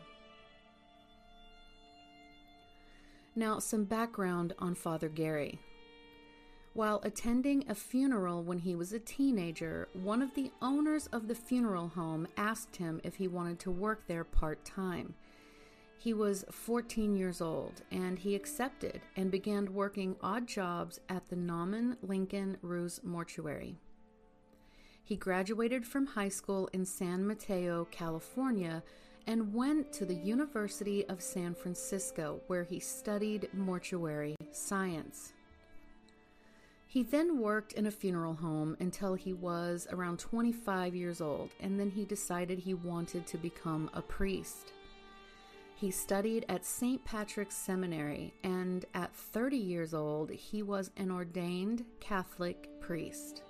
Now, 3.35 3.59
some 3.59 3.85
background 3.85 4.55
on 4.59 4.75
Father 4.75 5.09
Gary. 5.09 5.61
While 6.75 7.01
attending 7.03 7.65
a 7.69 7.75
funeral 7.75 8.43
when 8.43 8.59
he 8.59 8.75
was 8.75 8.93
a 8.93 8.99
teenager, 8.99 9.89
one 9.95 10.23
of 10.23 10.35
the 10.35 10.53
owners 10.61 11.07
of 11.09 11.29
the 11.29 11.35
funeral 11.35 11.89
home 11.89 12.29
asked 12.37 12.77
him 12.77 13.01
if 13.03 13.17
he 13.17 13.29
wanted 13.29 13.59
to 13.61 13.71
work 13.71 14.07
there 14.07 14.25
part 14.25 14.65
time. 14.65 15.15
He 16.01 16.15
was 16.15 16.45
14 16.53 17.17
years 17.17 17.41
old 17.41 17.83
and 17.91 18.21
he 18.21 18.37
accepted 18.37 19.01
and 19.17 19.33
began 19.33 19.75
working 19.75 20.15
odd 20.23 20.47
jobs 20.47 21.01
at 21.09 21.29
the 21.29 21.35
Nauman 21.35 21.97
Lincoln 22.03 22.57
Ruse 22.63 23.01
Mortuary. 23.03 23.77
He 25.03 25.17
graduated 25.17 25.85
from 25.85 26.07
high 26.07 26.29
school 26.29 26.69
in 26.73 26.85
San 26.85 27.27
Mateo, 27.27 27.89
California, 27.91 28.85
and 29.27 29.53
went 29.53 29.93
to 29.95 30.07
the 30.07 30.15
University 30.15 31.05
of 31.09 31.21
San 31.21 31.53
Francisco, 31.53 32.41
where 32.47 32.63
he 32.63 32.79
studied 32.79 33.49
mortuary 33.53 34.37
science. 34.53 35.33
He 36.87 37.03
then 37.03 37.39
worked 37.39 37.73
in 37.73 37.87
a 37.87 37.91
funeral 37.91 38.35
home 38.35 38.77
until 38.81 39.15
he 39.15 39.33
was 39.33 39.89
around 39.91 40.19
25 40.21 40.95
years 40.95 41.21
old, 41.21 41.51
and 41.61 41.79
then 41.79 41.91
he 41.91 42.05
decided 42.05 42.61
he 42.61 42.75
wanted 42.75 43.27
to 43.27 43.37
become 43.37 43.91
a 43.95 44.01
priest. 44.01 44.73
He 45.81 45.93
studied 45.93 46.45
at 46.49 46.65
St. 46.67 47.05
Patrick's 47.05 47.55
Seminary, 47.55 48.35
and 48.43 48.85
at 48.95 49.15
30 49.15 49.57
years 49.57 49.95
old, 49.95 50.29
he 50.29 50.61
was 50.61 50.91
an 50.97 51.09
ordained 51.09 51.85
Catholic 52.01 52.69
priest. 52.81 53.43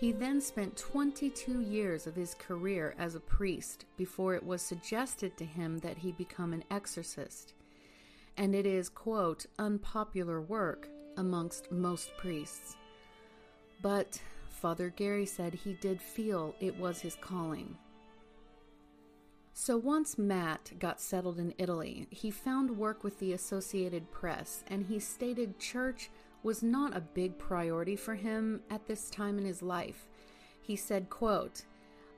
He 0.00 0.10
then 0.10 0.40
spent 0.40 0.76
22 0.76 1.60
years 1.60 2.08
of 2.08 2.16
his 2.16 2.34
career 2.34 2.96
as 2.98 3.14
a 3.14 3.20
priest 3.20 3.84
before 3.96 4.34
it 4.34 4.44
was 4.44 4.60
suggested 4.60 5.36
to 5.36 5.44
him 5.44 5.78
that 5.78 5.98
he 5.98 6.10
become 6.10 6.52
an 6.52 6.64
exorcist. 6.68 7.54
And 8.36 8.52
it 8.52 8.66
is, 8.66 8.88
quote, 8.88 9.46
unpopular 9.60 10.40
work 10.40 10.88
amongst 11.16 11.70
most 11.70 12.10
priests. 12.16 12.74
But 13.82 14.20
Father 14.48 14.88
Gary 14.88 15.26
said 15.26 15.54
he 15.54 15.74
did 15.74 16.02
feel 16.02 16.56
it 16.58 16.76
was 16.76 17.00
his 17.00 17.14
calling. 17.14 17.78
So 19.54 19.76
once 19.76 20.16
Matt 20.16 20.72
got 20.78 21.00
settled 21.00 21.38
in 21.38 21.54
Italy, 21.58 22.06
he 22.10 22.30
found 22.30 22.78
work 22.78 23.04
with 23.04 23.18
the 23.18 23.34
Associated 23.34 24.10
Press, 24.10 24.64
and 24.66 24.82
he 24.82 24.98
stated 24.98 25.58
church 25.58 26.10
was 26.42 26.62
not 26.62 26.96
a 26.96 27.00
big 27.00 27.38
priority 27.38 27.94
for 27.94 28.14
him 28.14 28.62
at 28.70 28.86
this 28.86 29.10
time 29.10 29.38
in 29.38 29.44
his 29.44 29.62
life. 29.62 30.08
He 30.62 30.74
said, 30.74 31.10
quote, 31.10 31.64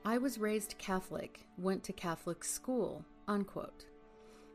I 0.05 0.17
was 0.17 0.37
raised 0.37 0.77
Catholic, 0.77 1.41
went 1.57 1.83
to 1.83 1.93
Catholic 1.93 2.43
school, 2.43 3.03
unquote. 3.27 3.85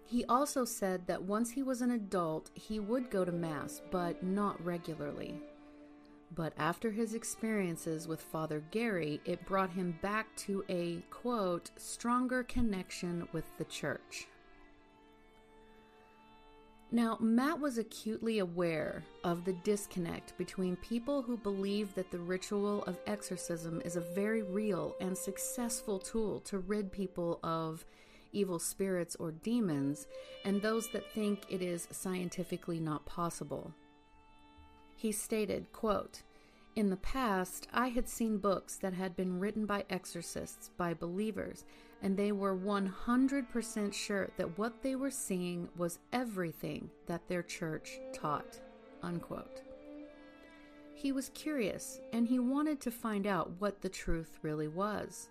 He 0.05 0.25
also 0.25 0.65
said 0.65 1.07
that 1.07 1.23
once 1.23 1.51
he 1.51 1.63
was 1.63 1.83
an 1.83 1.91
adult, 1.91 2.51
he 2.55 2.81
would 2.81 3.11
go 3.11 3.25
to 3.25 3.31
Mass, 3.31 3.83
but 3.91 4.23
not 4.23 4.65
regularly. 4.65 5.41
But 6.35 6.53
after 6.57 6.91
his 6.91 7.15
experiences 7.15 8.07
with 8.07 8.21
Father 8.21 8.63
Gary, 8.71 9.21
it 9.25 9.45
brought 9.47 9.71
him 9.71 9.99
back 10.01 10.35
to 10.37 10.65
a, 10.69 11.03
quote, 11.11 11.71
stronger 11.77 12.45
connection 12.45 13.27
with 13.33 13.45
the 13.59 13.65
church. 13.65 14.29
Now, 16.93 17.17
Matt 17.21 17.61
was 17.61 17.79
acutely 17.79 18.41
aware 18.41 19.05
of 19.23 19.45
the 19.45 19.53
disconnect 19.53 20.37
between 20.39 20.75
people 20.77 21.23
who 21.23 21.37
believe 21.37 21.95
that 21.95 22.11
the 22.11 22.19
ritual 22.19 22.83
of 22.85 22.99
exorcism 23.07 23.81
is 23.85 23.95
a 23.95 24.01
very 24.01 24.43
real 24.43 24.97
and 25.01 25.17
successful 25.17 26.01
tool 26.01 26.41
to 26.41 26.59
rid 26.59 26.91
people 26.91 27.39
of 27.45 27.85
evil 28.33 28.59
spirits 28.59 29.17
or 29.17 29.31
demons, 29.31 30.09
and 30.45 30.61
those 30.61 30.89
that 30.91 31.13
think 31.13 31.45
it 31.49 31.63
is 31.63 31.87
scientifically 31.93 32.81
not 32.81 33.07
possible. 33.07 33.73
He 35.01 35.13
stated, 35.13 35.73
quote, 35.73 36.21
In 36.77 36.91
the 36.91 36.99
past, 36.99 37.67
I 37.73 37.89
had 37.89 38.07
seen 38.07 38.37
books 38.37 38.77
that 38.77 38.93
had 38.93 39.17
been 39.17 39.41
written 39.41 39.65
by 39.65 39.87
exorcists, 39.89 40.69
by 40.77 40.93
believers, 40.93 41.65
and 42.03 42.19
they 42.19 42.33
were 42.33 42.55
100% 42.55 43.95
sure 43.95 44.29
that 44.37 44.59
what 44.59 44.83
they 44.83 44.97
were 44.97 45.11
seeing 45.11 45.71
was 45.75 46.01
everything 46.13 46.91
that 47.07 47.27
their 47.29 47.43
church 47.43 47.99
taught. 48.13 48.61
Unquote. 49.03 49.63
He 50.93 51.13
was 51.13 51.31
curious 51.31 51.99
and 52.13 52.29
he 52.29 52.39
wanted 52.39 52.79
to 52.83 52.91
find 52.91 53.27
out 53.27 53.53
what 53.59 53.81
the 53.81 53.89
truth 53.89 54.39
really 54.43 54.69
was. 54.69 55.31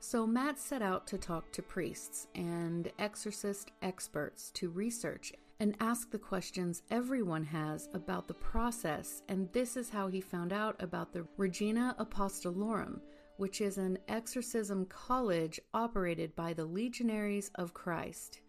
So 0.00 0.26
Matt 0.26 0.58
set 0.58 0.82
out 0.82 1.06
to 1.06 1.16
talk 1.16 1.52
to 1.52 1.62
priests 1.62 2.26
and 2.34 2.90
exorcist 2.98 3.70
experts 3.82 4.50
to 4.54 4.68
research 4.68 5.32
and 5.60 5.76
ask 5.80 6.10
the 6.10 6.18
questions 6.18 6.82
everyone 6.90 7.44
has 7.44 7.88
about 7.94 8.26
the 8.26 8.34
process, 8.34 9.22
and 9.28 9.52
this 9.52 9.76
is 9.76 9.88
how 9.88 10.08
he 10.08 10.20
found 10.20 10.52
out 10.52 10.76
about 10.82 11.12
the 11.12 11.26
Regina 11.36 11.94
Apostolorum, 11.98 13.00
which 13.36 13.60
is 13.60 13.78
an 13.78 13.98
exorcism 14.08 14.84
college 14.86 15.60
operated 15.72 16.34
by 16.34 16.52
the 16.52 16.64
Legionaries 16.64 17.50
of 17.54 17.74
Christ, 17.74 18.40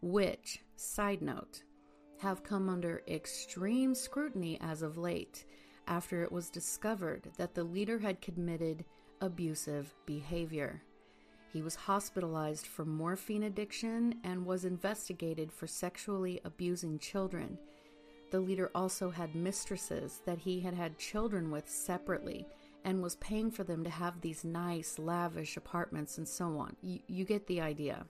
which, 0.00 0.60
side 0.76 1.22
note, 1.22 1.62
have 2.18 2.42
come 2.42 2.68
under 2.68 3.02
extreme 3.08 3.94
scrutiny 3.94 4.58
as 4.60 4.82
of 4.82 4.98
late 4.98 5.44
after 5.86 6.22
it 6.22 6.30
was 6.30 6.50
discovered 6.50 7.30
that 7.36 7.54
the 7.54 7.64
leader 7.64 7.98
had 7.98 8.20
committed 8.20 8.84
abusive 9.20 9.94
behavior. 10.06 10.82
He 11.52 11.62
was 11.62 11.74
hospitalized 11.74 12.66
for 12.66 12.84
morphine 12.84 13.42
addiction 13.42 14.14
and 14.22 14.46
was 14.46 14.64
investigated 14.64 15.52
for 15.52 15.66
sexually 15.66 16.40
abusing 16.44 16.98
children. 16.98 17.58
The 18.30 18.40
leader 18.40 18.70
also 18.74 19.10
had 19.10 19.34
mistresses 19.34 20.20
that 20.26 20.38
he 20.38 20.60
had 20.60 20.74
had 20.74 20.98
children 20.98 21.50
with 21.50 21.68
separately 21.68 22.46
and 22.84 23.02
was 23.02 23.16
paying 23.16 23.50
for 23.50 23.64
them 23.64 23.82
to 23.84 23.90
have 23.90 24.20
these 24.20 24.44
nice, 24.44 24.98
lavish 24.98 25.56
apartments 25.56 26.18
and 26.18 26.28
so 26.28 26.56
on. 26.58 26.76
You, 26.82 27.00
you 27.08 27.24
get 27.24 27.46
the 27.46 27.60
idea. 27.60 28.06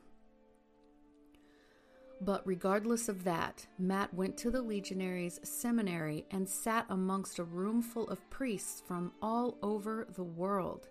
But 2.20 2.46
regardless 2.46 3.08
of 3.08 3.24
that, 3.24 3.66
Matt 3.78 4.12
went 4.12 4.36
to 4.38 4.50
the 4.50 4.60
Legionaries' 4.60 5.40
seminary 5.42 6.26
and 6.30 6.46
sat 6.46 6.84
amongst 6.90 7.38
a 7.38 7.44
room 7.44 7.80
full 7.80 8.08
of 8.08 8.28
priests 8.28 8.82
from 8.86 9.12
all 9.22 9.56
over 9.62 10.06
the 10.14 10.22
world. 10.22 10.90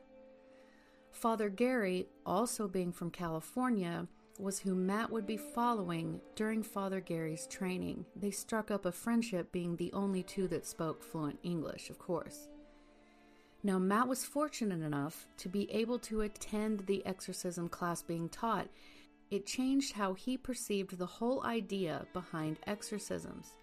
Father 1.11 1.49
Gary, 1.49 2.07
also 2.25 2.67
being 2.67 2.91
from 2.91 3.11
California, 3.11 4.07
was 4.39 4.59
who 4.59 4.73
Matt 4.73 5.11
would 5.11 5.27
be 5.27 5.37
following 5.37 6.21
during 6.35 6.63
Father 6.63 7.01
Gary's 7.01 7.45
training. 7.47 8.05
They 8.15 8.31
struck 8.31 8.71
up 8.71 8.85
a 8.85 8.91
friendship, 8.91 9.51
being 9.51 9.75
the 9.75 9.91
only 9.91 10.23
two 10.23 10.47
that 10.47 10.65
spoke 10.65 11.03
fluent 11.03 11.39
English, 11.43 11.89
of 11.89 11.99
course. 11.99 12.47
Now, 13.61 13.77
Matt 13.77 14.07
was 14.07 14.23
fortunate 14.23 14.81
enough 14.81 15.27
to 15.37 15.49
be 15.49 15.69
able 15.71 15.99
to 15.99 16.21
attend 16.21 16.85
the 16.85 17.05
exorcism 17.05 17.67
class 17.67 18.01
being 18.01 18.29
taught. 18.29 18.69
It 19.29 19.45
changed 19.45 19.93
how 19.93 20.13
he 20.13 20.37
perceived 20.37 20.97
the 20.97 21.05
whole 21.05 21.43
idea 21.43 22.05
behind 22.13 22.59
exorcisms. 22.65 23.55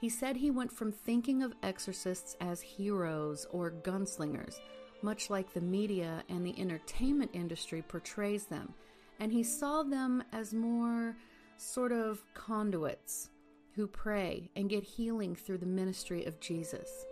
He 0.00 0.08
said 0.08 0.36
he 0.36 0.52
went 0.52 0.72
from 0.72 0.92
thinking 0.92 1.42
of 1.42 1.54
exorcists 1.64 2.36
as 2.40 2.60
heroes 2.60 3.48
or 3.50 3.72
gunslingers 3.72 4.60
much 5.02 5.30
like 5.30 5.52
the 5.52 5.60
media 5.60 6.22
and 6.28 6.44
the 6.44 6.58
entertainment 6.60 7.30
industry 7.32 7.82
portrays 7.82 8.46
them, 8.46 8.74
and 9.20 9.32
he 9.32 9.42
saw 9.42 9.82
them 9.82 10.22
as 10.32 10.52
more 10.52 11.16
sort 11.56 11.92
of 11.92 12.22
conduits 12.34 13.30
who 13.72 13.86
pray 13.86 14.50
and 14.56 14.70
get 14.70 14.82
healing 14.82 15.36
through 15.36 15.58
the 15.58 15.66
ministry 15.66 16.24
of 16.24 16.40
Jesus. 16.40 17.06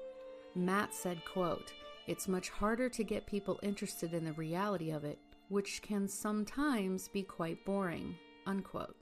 Matt 0.55 0.95
said, 0.95 1.25
quote, 1.25 1.73
It's 2.07 2.29
much 2.29 2.49
harder 2.49 2.89
to 2.89 3.05
get 3.05 3.27
people 3.27 3.61
interested 3.63 4.15
in 4.15 4.25
the 4.25 4.33
reality 4.33 4.91
of 4.91 5.05
it, 5.05 5.19
which 5.49 5.83
can 5.83 6.09
sometimes 6.09 7.09
be 7.09 7.23
quite 7.23 7.65
boring. 7.65 8.17
Unquote. 8.47 8.97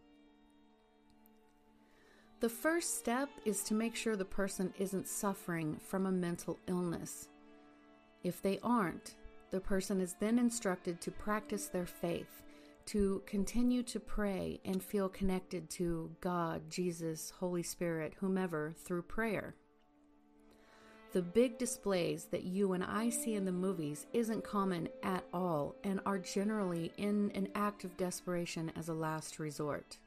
The 2.41 2.49
first 2.49 2.99
step 2.99 3.31
is 3.45 3.62
to 3.64 3.75
make 3.75 3.97
sure 3.97 4.17
the 4.17 4.25
person 4.25 4.75
isn't 4.79 5.09
suffering 5.09 5.79
from 5.83 6.05
a 6.05 6.12
mental 6.12 6.59
illness. 6.67 7.29
If 8.25 8.43
they 8.43 8.59
aren't, 8.62 9.14
the 9.50 9.61
person 9.61 10.00
is 10.00 10.16
then 10.19 10.38
instructed 10.38 11.00
to 11.02 11.11
practice 11.11 11.69
their 11.69 11.87
faith, 11.87 12.43
to 12.87 13.23
continue 13.26 13.83
to 13.85 14.00
pray 14.00 14.61
and 14.64 14.83
feel 14.83 15.09
connected 15.09 15.71
to 15.71 16.11
God, 16.21 16.62
Jesus, 16.69 17.33
Holy 17.38 17.62
Spirit, 17.62 18.14
whomever, 18.19 18.75
through 18.76 19.02
prayer. 19.02 19.54
The 21.12 21.23
big 21.23 21.59
displays 21.59 22.25
that 22.33 22.43
you 22.43 22.73
and 22.73 22.83
I 22.83 23.09
see 23.09 23.35
in 23.35 23.45
the 23.45 23.52
movies 23.52 24.07
isn't 24.12 24.43
common 24.43 24.88
at 25.04 25.25
all 25.33 25.76
and 25.85 26.00
are 26.04 26.19
generally 26.19 26.90
in 26.97 27.31
an 27.37 27.49
act 27.54 27.85
of 27.85 27.97
desperation 27.97 28.73
as 28.75 28.88
a 28.88 28.95
last 28.95 29.38
resort. 29.38 29.99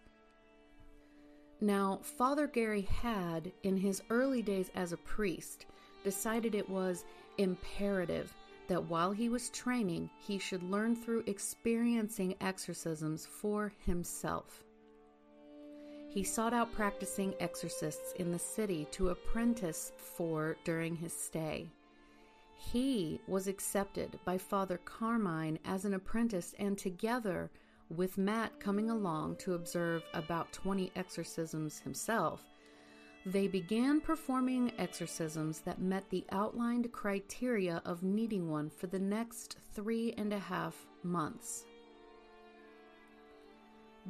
Now, 1.62 2.01
Father 2.03 2.45
Gary 2.45 2.81
had, 2.81 3.53
in 3.63 3.77
his 3.77 4.03
early 4.09 4.41
days 4.41 4.69
as 4.75 4.91
a 4.91 4.97
priest, 4.97 5.65
decided 6.03 6.53
it 6.55 6.69
was 6.69 7.05
imperative 7.38 8.34
that 8.67 8.84
while 8.84 9.12
he 9.12 9.29
was 9.29 9.50
training, 9.50 10.10
he 10.20 10.38
should 10.38 10.63
learn 10.63 10.96
through 10.96 11.24
experiencing 11.25 12.36
exorcisms 12.41 13.25
for 13.25 13.72
himself. 13.86 14.63
He 16.10 16.24
sought 16.24 16.53
out 16.53 16.72
practicing 16.72 17.34
exorcists 17.39 18.13
in 18.13 18.32
the 18.32 18.39
city 18.39 18.88
to 18.91 19.10
apprentice 19.10 19.91
for 19.98 20.58
during 20.63 20.96
his 20.96 21.13
stay. 21.13 21.70
He 22.56 23.22
was 23.27 23.48
accepted 23.48 24.20
by 24.25 24.38
Father 24.38 24.79
Carmine 24.84 25.60
as 25.63 25.86
an 25.86 25.94
apprentice, 25.94 26.56
and 26.58 26.77
together 26.77 27.51
with 27.89 28.17
Matt 28.17 28.60
coming 28.60 28.89
along 28.89 29.36
to 29.38 29.53
observe 29.53 30.03
about 30.13 30.51
20 30.53 30.91
exorcisms 30.96 31.79
himself, 31.79 32.44
they 33.31 33.48
began 33.48 34.00
performing 34.00 34.72
exorcisms 34.77 35.60
that 35.60 35.81
met 35.81 36.10
the 36.10 36.25
outlined 36.31 36.89
criteria 36.93 37.81
of 37.84 38.01
needing 38.01 38.50
one 38.50 38.69
for 38.69 38.88
the 38.88 39.00
next 39.00 39.57
three 39.74 40.13
and 40.17 40.31
a 40.31 40.39
half 40.39 40.88
months. 41.03 41.65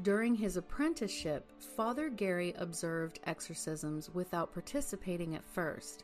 During 0.03 0.35
his 0.35 0.55
apprenticeship, 0.55 1.51
Father 1.75 2.09
Gary 2.09 2.53
observed 2.59 3.19
exorcisms 3.25 4.13
without 4.13 4.53
participating 4.53 5.33
at 5.33 5.43
first. 5.43 6.03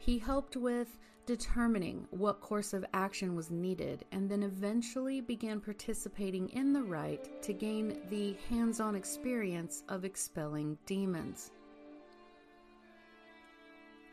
He 0.00 0.18
helped 0.18 0.56
with 0.56 0.98
determining 1.26 2.08
what 2.10 2.40
course 2.40 2.72
of 2.72 2.84
action 2.92 3.36
was 3.36 3.52
needed 3.52 4.04
and 4.10 4.28
then 4.28 4.42
eventually 4.42 5.20
began 5.20 5.60
participating 5.60 6.48
in 6.48 6.72
the 6.72 6.82
rite 6.82 7.40
to 7.42 7.52
gain 7.52 8.00
the 8.08 8.36
hands 8.48 8.80
on 8.80 8.96
experience 8.96 9.84
of 9.88 10.04
expelling 10.04 10.76
demons. 10.86 11.52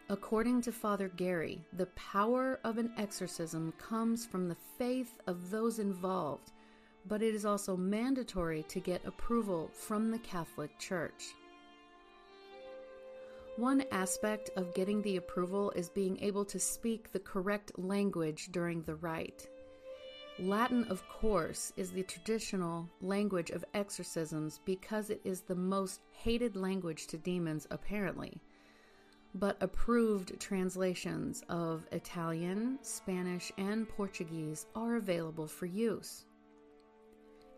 According 0.10 0.62
to 0.62 0.72
Father 0.72 1.10
Gary, 1.10 1.66
the 1.74 1.88
power 1.88 2.62
of 2.64 2.78
an 2.78 2.94
exorcism 2.98 3.74
comes 3.78 4.26
from 4.26 4.48
the 4.48 4.56
faith 4.78 5.20
of 5.28 5.52
those 5.52 5.80
involved, 5.80 6.54
but 7.10 7.22
it 7.22 7.36
is 7.36 7.46
also 7.46 7.76
mandatory 7.76 8.64
to 8.70 8.80
get 8.80 9.06
approval 9.06 9.70
from 9.74 10.10
the 10.10 10.20
Catholic 10.20 10.80
Church. 10.80 11.36
One 13.58 13.84
aspect 13.92 14.50
of 14.56 14.74
getting 14.74 15.02
the 15.02 15.18
approval 15.18 15.72
is 15.72 15.90
being 15.90 16.18
able 16.22 16.46
to 16.46 16.60
speak 16.60 17.12
the 17.12 17.20
correct 17.20 17.78
language 17.78 18.48
during 18.54 18.84
the 18.84 18.96
rite. 18.96 19.50
Latin, 20.40 20.86
of 20.86 21.06
course, 21.10 21.74
is 21.76 21.92
the 21.92 22.04
traditional 22.04 22.88
language 23.02 23.50
of 23.50 23.66
exorcisms 23.74 24.62
because 24.64 25.10
it 25.10 25.20
is 25.26 25.42
the 25.42 25.56
most 25.56 26.00
hated 26.12 26.56
language 26.56 27.08
to 27.08 27.18
demons, 27.18 27.68
apparently 27.72 28.40
but 29.40 29.58
approved 29.62 30.40
translations 30.40 31.44
of 31.50 31.86
Italian, 31.92 32.80
Spanish, 32.82 33.52
and 33.58 33.88
Portuguese 33.88 34.66
are 34.76 34.96
available 34.96 35.48
for 35.48 35.66
use. 35.66 36.26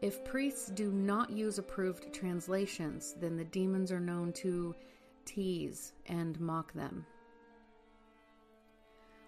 If 0.02 0.24
priests 0.26 0.70
do 0.70 0.92
not 0.92 1.30
use 1.30 1.58
approved 1.58 2.14
translations, 2.14 3.16
then 3.20 3.38
the 3.38 3.44
demons 3.46 3.92
are 3.92 4.00
known 4.00 4.32
to 4.34 4.76
tease 5.26 5.94
and 6.08 6.40
mock 6.40 6.74
them. 6.74 7.06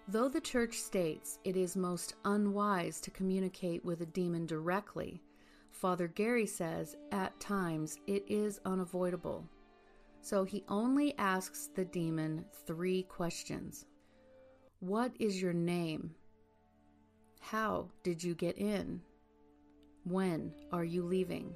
Though 0.08 0.28
the 0.28 0.40
Church 0.40 0.78
states 0.80 1.38
it 1.44 1.56
is 1.56 1.76
most 1.76 2.14
unwise 2.24 3.00
to 3.02 3.10
communicate 3.10 3.84
with 3.84 4.00
a 4.00 4.06
demon 4.06 4.46
directly, 4.46 5.22
Father 5.70 6.08
Gary 6.08 6.46
says 6.46 6.96
at 7.12 7.38
times 7.38 7.98
it 8.06 8.24
is 8.28 8.60
unavoidable 8.64 9.44
so 10.22 10.44
he 10.44 10.64
only 10.68 11.18
asks 11.18 11.68
the 11.74 11.84
demon 11.84 12.44
three 12.66 13.02
questions 13.02 13.84
What 14.78 15.12
is 15.18 15.42
your 15.42 15.52
name? 15.52 16.14
How 17.40 17.88
did 18.04 18.22
you 18.22 18.34
get 18.34 18.56
in? 18.56 19.02
When 20.04 20.52
are 20.72 20.84
you 20.84 21.02
leaving? 21.02 21.54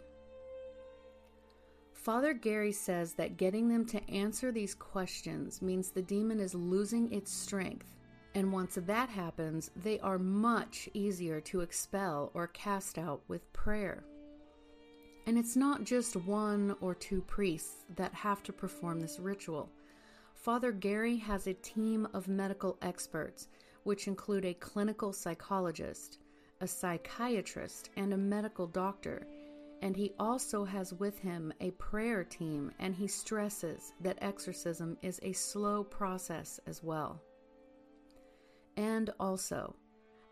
Father 1.92 2.34
Gary 2.34 2.72
says 2.72 3.14
that 3.14 3.36
getting 3.36 3.68
them 3.68 3.84
to 3.86 4.10
answer 4.10 4.52
these 4.52 4.74
questions 4.74 5.62
means 5.62 5.90
the 5.90 6.02
demon 6.02 6.38
is 6.38 6.54
losing 6.54 7.12
its 7.12 7.32
strength, 7.32 7.96
and 8.34 8.52
once 8.52 8.78
that 8.80 9.08
happens, 9.08 9.70
they 9.76 9.98
are 10.00 10.18
much 10.18 10.88
easier 10.92 11.40
to 11.40 11.60
expel 11.60 12.30
or 12.34 12.48
cast 12.48 12.98
out 12.98 13.22
with 13.28 13.52
prayer. 13.52 14.04
And 15.26 15.36
it's 15.36 15.56
not 15.56 15.82
just 15.82 16.14
one 16.14 16.76
or 16.80 16.94
two 16.94 17.20
priests 17.20 17.84
that 17.96 18.14
have 18.14 18.42
to 18.44 18.52
perform 18.52 19.00
this 19.00 19.18
ritual. 19.18 19.68
Father 20.34 20.70
Gary 20.70 21.16
has 21.16 21.48
a 21.48 21.54
team 21.54 22.06
of 22.14 22.28
medical 22.28 22.78
experts, 22.80 23.48
which 23.82 24.06
include 24.06 24.44
a 24.44 24.54
clinical 24.54 25.12
psychologist, 25.12 26.18
a 26.60 26.68
psychiatrist, 26.68 27.90
and 27.96 28.12
a 28.12 28.16
medical 28.16 28.68
doctor. 28.68 29.26
And 29.82 29.96
he 29.96 30.12
also 30.18 30.64
has 30.64 30.94
with 30.94 31.18
him 31.18 31.52
a 31.60 31.72
prayer 31.72 32.22
team, 32.22 32.70
and 32.78 32.94
he 32.94 33.08
stresses 33.08 33.92
that 34.00 34.18
exorcism 34.20 34.96
is 35.02 35.18
a 35.22 35.32
slow 35.32 35.82
process 35.82 36.60
as 36.66 36.84
well. 36.84 37.20
And 38.76 39.10
also, 39.18 39.74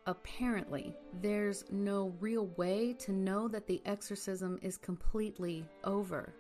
apparently, 0.07 0.95
there's 1.21 1.64
no 1.71 2.14
real 2.21 2.47
way 2.57 2.95
to 3.01 3.12
know 3.12 3.49
that 3.49 3.67
the 3.67 3.83
exorcism 3.87 4.59
is 4.62 4.77
completely 4.77 5.67
over. 5.85 6.35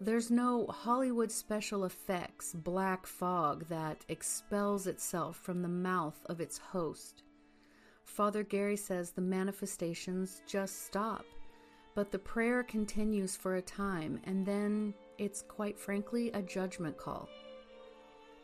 There's 0.00 0.30
no 0.30 0.66
Hollywood 0.66 1.32
special 1.32 1.84
effects 1.84 2.52
black 2.52 3.06
fog 3.06 3.66
that 3.68 4.04
expels 4.08 4.86
itself 4.86 5.36
from 5.36 5.62
the 5.62 5.68
mouth 5.68 6.18
of 6.26 6.40
its 6.40 6.58
host. 6.58 7.22
Father 8.04 8.42
Gary 8.42 8.76
says 8.76 9.10
the 9.10 9.20
manifestations 9.20 10.42
just 10.46 10.86
stop, 10.86 11.24
but 11.94 12.10
the 12.10 12.18
prayer 12.18 12.62
continues 12.62 13.36
for 13.36 13.56
a 13.56 13.62
time, 13.62 14.20
and 14.24 14.44
then 14.44 14.94
it's 15.18 15.42
quite 15.42 15.78
frankly 15.78 16.30
a 16.32 16.42
judgment 16.42 16.96
call. 16.98 17.28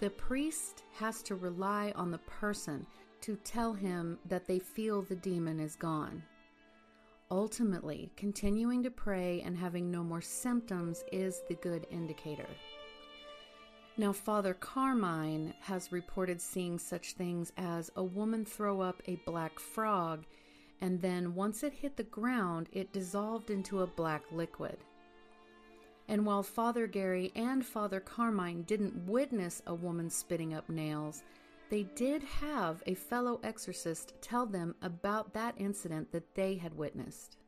The 0.01 0.11
priest 0.11 0.85
has 0.95 1.23
to 1.25 1.37
rely 1.37 1.93
on 1.95 2.11
the 2.11 2.19
person 2.19 2.87
to 3.23 3.37
tell 3.37 3.73
him 3.73 4.19
that 4.27 4.47
they 4.47 4.59
feel 4.59 5.03
the 5.03 5.17
demon 5.17 5.59
is 5.59 5.75
gone. 5.77 6.23
Ultimately, 7.31 8.13
continuing 8.17 8.83
to 8.83 8.91
pray 8.91 9.41
and 9.41 9.57
having 9.57 9.91
no 9.91 10.05
more 10.05 10.21
symptoms 10.21 11.03
is 11.13 11.43
the 11.49 11.55
good 11.55 11.87
indicator. 11.91 12.47
Now, 13.97 14.13
Father 14.13 14.55
Carmine 14.55 15.55
has 15.61 15.93
reported 15.93 16.41
seeing 16.41 16.79
such 16.79 17.13
things 17.13 17.53
as 17.57 17.91
a 17.97 18.03
woman 18.03 18.45
throw 18.45 18.81
up 18.81 19.03
a 19.07 19.17
black 19.25 19.59
frog, 19.59 20.25
and 20.81 21.01
then 21.01 21.35
once 21.35 21.63
it 21.63 21.73
hit 21.73 21.97
the 21.97 22.03
ground, 22.03 22.69
it 22.73 22.93
dissolved 22.93 23.51
into 23.51 23.81
a 23.81 23.87
black 23.87 24.23
liquid. 24.33 24.79
And 26.09 26.27
while 26.27 26.43
Father 26.43 26.87
Gary 26.87 27.33
and 27.37 27.65
Father 27.65 28.01
Carmine 28.01 28.63
didn't 28.63 29.07
witness 29.07 29.63
a 29.67 29.75
woman 29.75 30.11
spitting 30.11 30.53
up 30.53 30.69
nails, 30.69 31.23
they 31.73 31.85
did 31.95 32.23
have 32.23 32.83
a 32.87 32.93
fellow 32.93 33.41
exorcist 33.43 34.13
tell 34.21 34.45
them 34.45 34.75
about 34.83 35.33
that 35.33 35.55
incident 35.57 36.13
that 36.13 36.35
they 36.35 36.55
had 36.55 36.77
witnessed. 36.77 37.39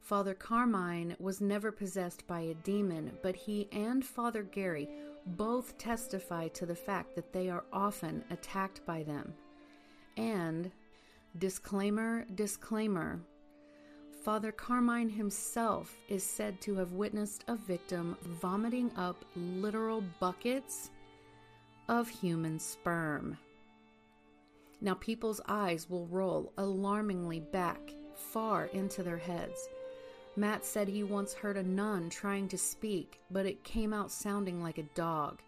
Father 0.00 0.34
Carmine 0.34 1.14
was 1.20 1.40
never 1.40 1.70
possessed 1.70 2.26
by 2.26 2.40
a 2.40 2.54
demon, 2.54 3.12
but 3.22 3.36
he 3.36 3.68
and 3.70 4.04
Father 4.04 4.42
Gary 4.42 4.88
both 5.26 5.78
testify 5.78 6.48
to 6.48 6.66
the 6.66 6.74
fact 6.74 7.14
that 7.14 7.32
they 7.32 7.48
are 7.48 7.62
often 7.72 8.24
attacked 8.30 8.84
by 8.84 9.04
them. 9.04 9.32
And, 10.16 10.72
disclaimer, 11.38 12.26
disclaimer, 12.34 13.20
Father 14.24 14.50
Carmine 14.50 15.10
himself 15.10 15.94
is 16.08 16.24
said 16.24 16.60
to 16.62 16.74
have 16.74 16.94
witnessed 16.94 17.44
a 17.46 17.54
victim 17.54 18.16
vomiting 18.24 18.90
up 18.96 19.24
literal 19.36 20.02
buckets 20.18 20.90
of 21.88 22.08
human 22.08 22.58
sperm. 22.58 23.36
Now, 24.80 24.94
people's 24.94 25.40
eyes 25.48 25.90
will 25.90 26.06
roll 26.06 26.52
alarmingly 26.58 27.40
back 27.40 27.80
far 28.14 28.66
into 28.66 29.02
their 29.02 29.18
heads. 29.18 29.68
Matt 30.36 30.64
said 30.64 30.86
he 30.86 31.02
once 31.02 31.34
heard 31.34 31.56
a 31.56 31.62
nun 31.62 32.10
trying 32.10 32.46
to 32.48 32.58
speak, 32.58 33.20
but 33.30 33.46
it 33.46 33.64
came 33.64 33.92
out 33.92 34.12
sounding 34.12 34.62
like 34.62 34.78
a 34.78 34.84
dog. 34.94 35.42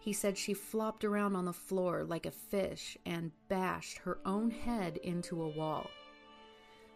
He 0.00 0.12
said 0.12 0.36
she 0.36 0.54
flopped 0.54 1.04
around 1.04 1.34
on 1.34 1.44
the 1.44 1.52
floor 1.52 2.04
like 2.04 2.26
a 2.26 2.30
fish 2.30 2.98
and 3.06 3.32
bashed 3.48 3.98
her 3.98 4.18
own 4.26 4.50
head 4.50 4.98
into 4.98 5.42
a 5.42 5.48
wall. 5.48 5.88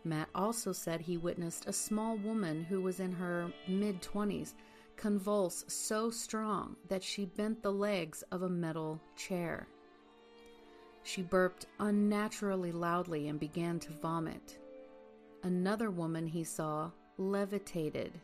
Matt 0.05 0.29
also 0.35 0.73
said 0.73 1.01
he 1.01 1.17
witnessed 1.17 1.67
a 1.67 1.73
small 1.73 2.17
woman 2.17 2.65
who 2.65 2.81
was 2.81 3.01
in 3.01 3.13
her 3.13 3.53
mid 3.69 4.03
20s 4.03 4.55
convulse 4.97 5.65
so 5.69 6.11
strong 6.11 6.77
that 6.89 7.03
she 7.03 7.25
bent 7.25 7.63
the 7.63 7.73
legs 7.73 8.23
of 8.31 8.43
a 8.43 8.49
metal 8.49 9.01
chair. 9.17 9.67
She 11.03 11.23
burped 11.23 11.67
unnaturally 11.81 12.73
loudly 12.73 13.29
and 13.29 13.41
began 13.41 13.81
to 13.81 13.93
vomit. 13.93 14.59
Another 15.43 15.91
woman 15.91 16.27
he 16.27 16.45
saw 16.45 16.91
levitated. 17.19 18.21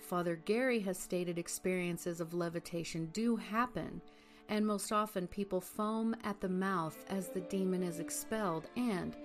Father 0.00 0.36
Gary 0.36 0.80
has 0.80 0.98
stated 0.98 1.38
experiences 1.38 2.20
of 2.20 2.34
levitation 2.34 3.06
do 3.12 3.36
happen, 3.36 4.02
and 4.48 4.66
most 4.66 4.92
often 4.92 5.26
people 5.26 5.60
foam 5.60 6.14
at 6.24 6.40
the 6.40 6.48
mouth 6.48 7.04
as 7.08 7.28
the 7.28 7.40
demon 7.42 7.82
is 7.82 8.00
expelled, 8.00 8.68
and 8.76 9.16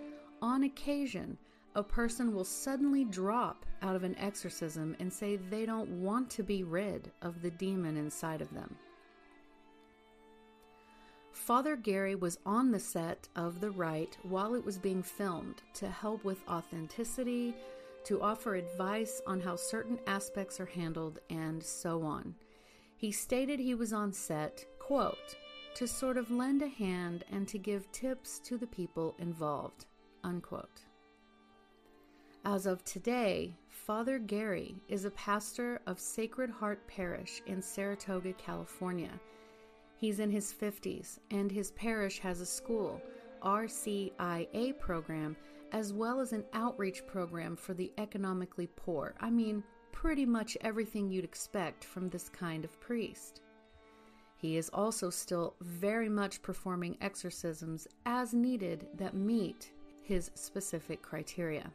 on 0.42 0.64
occasion, 0.64 1.38
a 1.78 1.84
person 1.84 2.34
will 2.34 2.44
suddenly 2.44 3.06
drop 3.06 3.64
out 3.84 3.96
of 3.96 4.04
an 4.04 4.18
exorcism 4.18 4.96
and 5.00 5.14
say 5.14 5.36
they 5.36 5.64
don't 5.64 6.02
want 6.02 6.28
to 6.28 6.42
be 6.42 6.64
rid 6.64 7.12
of 7.22 7.40
the 7.44 7.52
demon 7.52 7.96
inside 7.96 8.42
of 8.42 8.52
them. 8.52 8.76
Father 11.32 11.76
Gary 11.76 12.16
was 12.16 12.40
on 12.48 12.72
the 12.72 12.80
set 12.80 13.30
of 13.36 13.62
The 13.62 13.70
Rite 13.70 14.18
while 14.24 14.56
it 14.56 14.66
was 14.66 14.80
being 14.80 15.04
filmed 15.04 15.62
to 15.76 15.88
help 15.88 16.24
with 16.24 16.40
authenticity, 16.50 17.56
to 18.06 18.24
offer 18.24 18.56
advice 18.56 19.22
on 19.28 19.40
how 19.40 19.56
certain 19.56 20.00
aspects 20.08 20.60
are 20.60 20.66
handled, 20.66 21.20
and 21.30 21.62
so 21.62 22.02
on. 22.02 22.34
He 22.96 23.12
stated 23.12 23.60
he 23.60 23.76
was 23.76 23.94
on 23.94 24.12
set, 24.12 24.66
quote, 24.80 25.36
to 25.76 25.88
sort 25.88 26.18
of 26.18 26.32
lend 26.32 26.64
a 26.64 26.68
hand 26.70 27.24
and 27.32 27.48
to 27.50 27.60
give 27.60 27.92
tips 27.92 28.40
to 28.46 28.58
the 28.58 28.66
people 28.66 29.14
involved, 29.20 29.86
unquote. 30.24 30.88
As 32.50 32.66
of 32.66 32.82
today, 32.86 33.54
Father 33.68 34.20
Gary 34.20 34.74
is 34.88 35.04
a 35.04 35.12
pastor 35.12 35.82
of 35.86 36.00
Sacred 36.00 36.50
Heart 36.50 36.88
Parish 36.88 37.42
in 37.46 37.62
Saratoga, 37.62 38.32
California. 38.32 39.12
He's 39.98 40.22
in 40.22 40.32
his 40.32 40.54
50s, 40.54 41.20
and 41.30 41.52
his 41.52 41.72
parish 41.72 42.20
has 42.20 42.40
a 42.40 42.46
school, 42.46 43.02
RCIA 43.44 44.80
program, 44.80 45.36
as 45.74 45.92
well 45.92 46.22
as 46.22 46.32
an 46.32 46.46
outreach 46.54 47.06
program 47.06 47.58
for 47.58 47.74
the 47.74 47.92
economically 47.98 48.70
poor. 48.78 49.14
I 49.20 49.30
mean, 49.30 49.62
pretty 49.92 50.26
much 50.26 50.58
everything 50.62 51.10
you'd 51.10 51.26
expect 51.26 51.84
from 51.84 52.08
this 52.08 52.30
kind 52.30 52.64
of 52.64 52.80
priest. 52.80 53.42
He 54.38 54.56
is 54.56 54.70
also 54.70 55.10
still 55.10 55.56
very 55.60 56.08
much 56.08 56.42
performing 56.42 56.96
exorcisms 57.02 57.90
as 58.06 58.34
needed 58.34 58.88
that 58.96 59.16
meet 59.16 59.74
his 60.02 60.32
specific 60.34 61.02
criteria. 61.02 61.74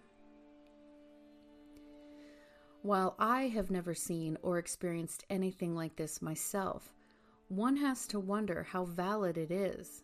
While 2.82 3.14
I 3.16 3.42
have 3.42 3.70
never 3.70 3.94
seen 3.94 4.36
or 4.42 4.58
experienced 4.58 5.24
anything 5.30 5.76
like 5.76 5.94
this 5.94 6.20
myself, 6.20 6.92
one 7.48 7.76
has 7.76 8.08
to 8.08 8.18
wonder 8.18 8.64
how 8.64 8.86
valid 8.86 9.38
it 9.38 9.52
is. 9.52 10.02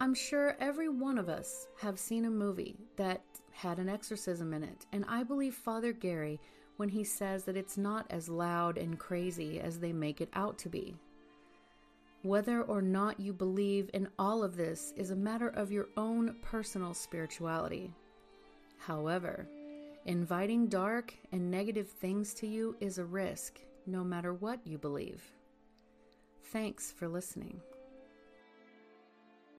I'm 0.00 0.12
sure 0.12 0.56
every 0.58 0.88
one 0.88 1.18
of 1.18 1.28
us 1.28 1.68
have 1.80 2.00
seen 2.00 2.24
a 2.24 2.30
movie 2.30 2.76
that 2.96 3.22
had 3.52 3.78
an 3.78 3.88
exorcism 3.88 4.52
in 4.52 4.64
it, 4.64 4.86
and 4.92 5.04
I 5.06 5.22
believe 5.22 5.54
Father 5.54 5.92
Gary 5.92 6.40
when 6.78 6.88
he 6.88 7.04
says 7.04 7.44
that 7.44 7.56
it's 7.56 7.78
not 7.78 8.06
as 8.10 8.28
loud 8.28 8.76
and 8.76 8.98
crazy 8.98 9.60
as 9.60 9.78
they 9.78 9.92
make 9.92 10.20
it 10.20 10.30
out 10.32 10.58
to 10.58 10.68
be. 10.68 10.96
Whether 12.22 12.62
or 12.62 12.82
not 12.82 13.20
you 13.20 13.32
believe 13.32 13.88
in 13.94 14.08
all 14.18 14.42
of 14.42 14.56
this 14.56 14.92
is 14.96 15.10
a 15.10 15.16
matter 15.16 15.50
of 15.50 15.70
your 15.70 15.86
own 15.96 16.34
personal 16.42 16.92
spirituality. 16.92 17.92
However, 18.78 19.46
inviting 20.04 20.66
dark 20.68 21.14
and 21.32 21.50
negative 21.50 21.88
things 21.88 22.34
to 22.34 22.46
you 22.46 22.76
is 22.80 22.98
a 22.98 23.04
risk, 23.04 23.60
no 23.86 24.04
matter 24.04 24.34
what 24.34 24.60
you 24.66 24.78
believe. 24.78 25.22
Thanks 26.42 26.92
for 26.92 27.08
listening. 27.08 27.60